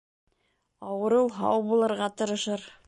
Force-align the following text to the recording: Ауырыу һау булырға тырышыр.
Ауырыу 0.93 1.31
һау 1.37 1.63
булырға 1.71 2.13
тырышыр. 2.21 2.71